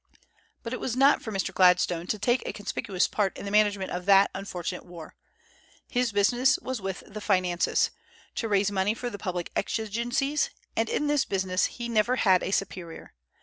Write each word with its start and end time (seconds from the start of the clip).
But 0.63 0.73
it 0.73 0.79
was 0.79 0.95
not 0.97 1.21
for 1.21 1.31
Mr. 1.31 1.53
Gladstone 1.53 2.07
to 2.07 2.17
take 2.17 2.41
a 2.47 2.53
conspicuous 2.53 3.07
part 3.07 3.37
in 3.37 3.45
the 3.45 3.51
management 3.51 3.91
of 3.91 4.07
that 4.07 4.31
unfortunate 4.33 4.83
war. 4.83 5.15
His 5.91 6.11
business 6.11 6.57
was 6.57 6.81
with 6.81 7.03
the 7.05 7.21
finances, 7.21 7.91
to 8.33 8.47
raise 8.47 8.71
money 8.71 8.95
for 8.95 9.11
the 9.11 9.19
public 9.19 9.51
exigencies; 9.55 10.49
and 10.75 10.89
in 10.89 11.05
this 11.05 11.23
business 11.23 11.65
he 11.77 11.87
never 11.87 12.15
had 12.15 12.41
a 12.41 12.49
superior. 12.49 13.13